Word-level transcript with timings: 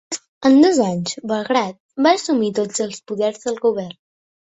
En 0.49 0.55
dos 0.63 0.79
anys, 0.85 1.13
Bagrat 1.33 1.79
va 2.09 2.17
assumir 2.23 2.53
tots 2.63 2.85
els 2.89 3.07
poders 3.13 3.49
de 3.49 3.59
govern. 3.65 3.99